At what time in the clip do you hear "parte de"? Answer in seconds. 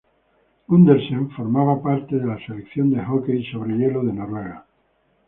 1.79-2.25